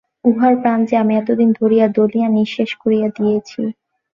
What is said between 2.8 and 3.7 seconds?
করিয়া দিয়াছি।